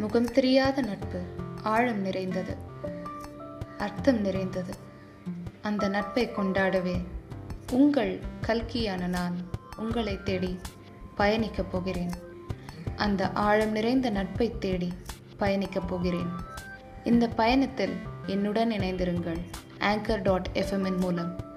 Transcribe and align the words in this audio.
முகம் 0.00 0.32
தெரியாத 0.32 0.82
நட்பு 0.82 1.22
ஆழம் 1.62 2.00
நிறைந்தது. 2.00 2.56
அர்த்தம் 3.78 4.20
நிறைந்தது. 4.20 4.74
அந்த 5.62 5.88
நட்பை 5.88 6.28
கொண்டாடவே 6.28 7.04
உங்கள் 7.72 8.20
கல்கியான 8.46 9.06
நான் 9.06 9.36
உங்களை 9.76 10.22
தேடி 10.22 10.58
பயணிக்கப் 11.18 11.70
போகிறேன். 11.70 12.10
அந்த 12.96 13.32
ஆழம் 13.32 13.70
நிறைந்த 13.70 14.10
நட்பை 14.10 14.58
தேடி 14.58 14.92
பயணிக்கப் 15.38 15.86
போகிறேன். 15.86 16.28
இந்த 17.04 17.28
பயணத்தில் 17.28 17.94
என்னுடன் 18.26 18.70
இணைந்திருங்கள். 18.70 19.40
ஆங்கர் 19.78 20.22
டாட் 20.22 20.48
எஃப்எம்என் 20.54 20.96
மூலம். 20.96 21.49